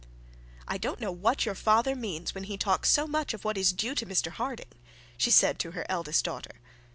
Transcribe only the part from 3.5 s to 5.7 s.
is due to Mr Harding,' she said